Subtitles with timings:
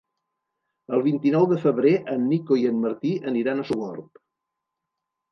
[0.95, 4.19] El vint-i-nou de febrer en Nico i en Martí aniran a Sogorb.